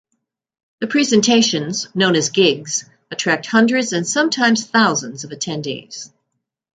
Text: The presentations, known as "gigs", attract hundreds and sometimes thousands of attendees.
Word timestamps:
The 0.79 0.87
presentations, 0.87 1.87
known 1.93 2.15
as 2.15 2.29
"gigs", 2.31 2.85
attract 3.11 3.45
hundreds 3.45 3.93
and 3.93 4.07
sometimes 4.07 4.65
thousands 4.65 5.23
of 5.25 5.29
attendees. 5.29 6.09